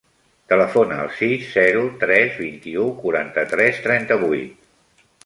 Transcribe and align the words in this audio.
Telefona 0.51 0.95
al 1.01 1.11
sis, 1.17 1.43
zero, 1.57 1.83
tres, 2.03 2.33
vint-i-u, 2.45 2.87
quaranta-tres, 3.03 3.83
trenta-vuit. 3.85 5.05